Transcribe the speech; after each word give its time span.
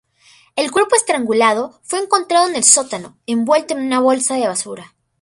El 0.55 0.71
cuerpo 0.71 0.95
estrangulado 0.95 1.79
fue 1.83 1.99
encontrado 1.99 2.49
en 2.49 2.55
el 2.55 2.63
sótano, 2.63 3.19
envuelto 3.27 3.75
en 3.75 3.85
una 3.85 3.99
bolsa 3.99 4.33
de 4.33 4.47
basura. 4.47 4.95